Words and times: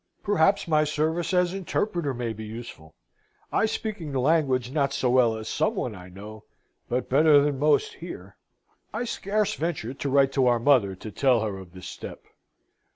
Perhaps 0.23 0.67
my 0.67 0.83
service 0.83 1.31
as 1.31 1.53
interpreter 1.53 2.11
may 2.11 2.33
be 2.33 2.43
useful; 2.43 2.95
I 3.53 3.67
speaking 3.67 4.11
the 4.11 4.19
language 4.19 4.71
not 4.71 4.93
so 4.93 5.11
well 5.11 5.37
as 5.37 5.47
some 5.47 5.75
one 5.75 5.93
I 5.93 6.09
know, 6.09 6.45
but 6.89 7.07
better 7.07 7.39
than 7.39 7.59
most 7.59 7.93
here. 7.93 8.35
"I 8.91 9.03
scarce 9.03 9.53
venture 9.53 9.93
to 9.93 10.09
write 10.09 10.31
to 10.31 10.47
our 10.47 10.57
mother 10.57 10.95
to 10.95 11.11
tell 11.11 11.41
her 11.41 11.55
of 11.59 11.73
this 11.73 11.85
step. 11.87 12.23